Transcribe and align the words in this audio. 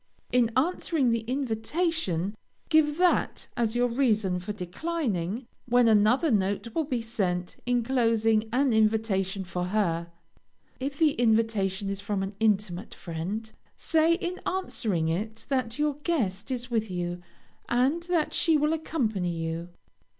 In 0.31 0.49
answering 0.57 1.11
the 1.11 1.19
invitation 1.27 2.33
give 2.69 2.97
that 2.97 3.47
as 3.55 3.75
your 3.75 3.87
reason 3.87 4.39
for 4.39 4.51
declining, 4.51 5.45
when 5.67 5.87
another 5.87 6.31
note 6.31 6.73
will 6.73 6.85
be 6.85 7.03
sent 7.03 7.57
enclosing 7.67 8.49
an 8.51 8.73
invitation 8.73 9.43
for 9.43 9.65
her. 9.65 10.11
If 10.79 10.97
the 10.97 11.11
invitation 11.13 11.87
is 11.87 12.01
from 12.01 12.23
an 12.23 12.33
intimate 12.39 12.95
friend, 12.95 13.51
say, 13.77 14.15
in 14.15 14.39
answering 14.43 15.07
it, 15.07 15.45
that 15.49 15.77
your 15.77 15.93
guest 15.97 16.49
is 16.49 16.71
with 16.71 16.89
you, 16.89 17.21
and 17.69 18.01
that 18.09 18.33
she 18.33 18.57
will 18.57 18.73
accompany 18.73 19.29
you. 19.35 19.69